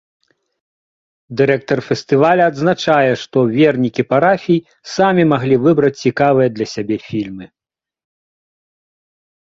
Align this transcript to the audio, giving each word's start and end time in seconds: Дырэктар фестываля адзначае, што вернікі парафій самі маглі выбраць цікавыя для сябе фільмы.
Дырэктар 1.41 1.79
фестываля 1.89 2.43
адзначае, 2.53 3.13
што 3.25 3.39
вернікі 3.59 4.07
парафій 4.15 4.59
самі 4.97 5.23
маглі 5.35 5.55
выбраць 5.69 5.95
цікавыя 6.03 6.49
для 6.59 6.65
сябе 6.77 6.97
фільмы. 7.09 7.45